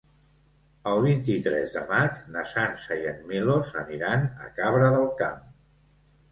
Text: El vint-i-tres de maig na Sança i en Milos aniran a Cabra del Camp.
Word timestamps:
El 0.91 1.01
vint-i-tres 1.03 1.69
de 1.75 1.83
maig 1.91 2.17
na 2.37 2.45
Sança 2.55 2.99
i 3.03 3.07
en 3.13 3.21
Milos 3.29 3.77
aniran 3.85 4.29
a 4.49 4.53
Cabra 4.59 4.93
del 4.99 5.09
Camp. 5.25 5.49